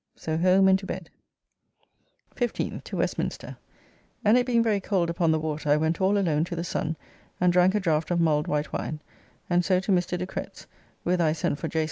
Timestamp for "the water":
5.31-5.69